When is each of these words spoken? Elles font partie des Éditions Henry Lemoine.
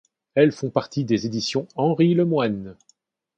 Elles 0.33 0.51
font 0.51 0.71
partie 0.71 1.05
des 1.05 1.27
Éditions 1.27 1.67
Henry 1.75 2.15
Lemoine. 2.15 2.75